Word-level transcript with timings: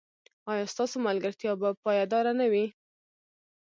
ایا 0.51 0.65
ستاسو 0.73 0.95
ملګرتیا 1.07 1.51
به 1.61 1.69
پایداره 1.83 2.31
نه 2.39 2.45
وي؟ 2.51 2.65